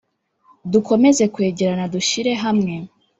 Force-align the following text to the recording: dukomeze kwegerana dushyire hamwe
dukomeze 0.71 1.23
kwegerana 1.33 1.85
dushyire 1.93 2.31
hamwe 2.43 2.73